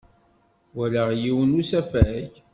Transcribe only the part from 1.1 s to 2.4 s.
yiwen n usafag.